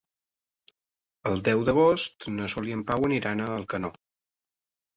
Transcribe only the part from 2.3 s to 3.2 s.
na Sol i en Pau